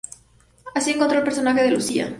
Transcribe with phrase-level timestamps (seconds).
[0.73, 2.09] Así encontró al personaje de Lucía.